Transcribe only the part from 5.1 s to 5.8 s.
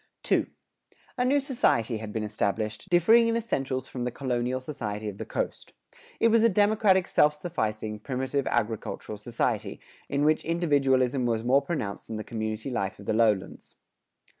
the coast.